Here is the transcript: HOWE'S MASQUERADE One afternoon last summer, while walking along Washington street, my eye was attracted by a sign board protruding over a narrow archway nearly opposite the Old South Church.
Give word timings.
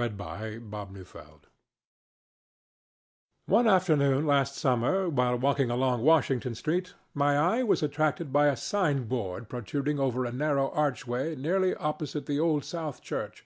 HOWE'S 0.00 0.12
MASQUERADE 0.60 1.48
One 3.46 3.66
afternoon 3.66 4.28
last 4.28 4.54
summer, 4.54 5.08
while 5.08 5.36
walking 5.36 5.70
along 5.72 6.02
Washington 6.02 6.54
street, 6.54 6.94
my 7.14 7.36
eye 7.36 7.64
was 7.64 7.82
attracted 7.82 8.32
by 8.32 8.46
a 8.46 8.56
sign 8.56 9.08
board 9.08 9.48
protruding 9.48 9.98
over 9.98 10.24
a 10.24 10.30
narrow 10.30 10.70
archway 10.70 11.34
nearly 11.34 11.74
opposite 11.74 12.26
the 12.26 12.38
Old 12.38 12.64
South 12.64 13.02
Church. 13.02 13.44